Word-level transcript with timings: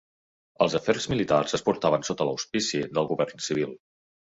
Els 0.65 0.77
afers 0.79 1.05
militars 1.11 1.53
es 1.59 1.65
portaven 1.69 2.07
sota 2.11 2.29
l'auspici 2.31 2.83
del 2.99 3.13
govern 3.13 3.47
civil. 3.51 3.79